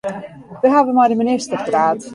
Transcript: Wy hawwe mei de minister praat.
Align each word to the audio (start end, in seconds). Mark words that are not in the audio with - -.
Wy 0.61 0.67
hawwe 0.73 0.91
mei 0.95 1.09
de 1.09 1.15
minister 1.21 1.57
praat. 1.67 1.99